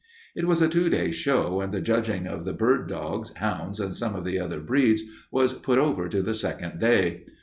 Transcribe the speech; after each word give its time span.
It 0.35 0.47
was 0.47 0.63
a 0.63 0.67
two 0.67 0.89
day 0.89 1.11
show, 1.11 1.61
and 1.61 1.71
the 1.71 1.79
judging 1.79 2.25
of 2.25 2.43
the 2.43 2.53
bird 2.53 2.87
dogs, 2.87 3.35
hounds, 3.35 3.79
and 3.79 3.93
some 3.93 4.15
of 4.15 4.25
the 4.25 4.39
other 4.39 4.59
breeds 4.59 5.03
was 5.29 5.53
put 5.53 5.77
over 5.77 6.09
to 6.09 6.23
the 6.23 6.33
second 6.33 6.79
day. 6.79 7.23